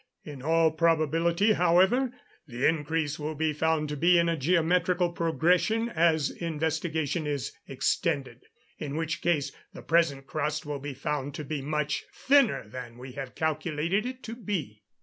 In 0.23 0.41
all 0.41 0.71
probability, 0.71 1.53
however, 1.53 2.11
the 2.47 2.65
increase 2.67 3.19
will 3.19 3.35
be 3.35 3.53
found 3.53 3.87
to 3.89 3.95
be 3.95 4.17
in 4.17 4.29
a 4.29 4.35
geometrical 4.35 5.11
progression 5.11 5.89
as 5.89 6.31
investigation 6.31 7.27
is 7.27 7.51
extended; 7.67 8.41
in 8.79 8.95
which 8.95 9.21
case 9.21 9.51
the 9.73 9.83
present 9.83 10.25
crust 10.25 10.65
will 10.65 10.79
be 10.79 10.95
found 10.95 11.35
to 11.35 11.43
be 11.43 11.61
much 11.61 12.03
thinner 12.11 12.67
than 12.67 12.97
we 12.97 13.11
have 13.11 13.35
calculated 13.35 14.07
it 14.07 14.23
to 14.23 14.35
be. 14.35 14.81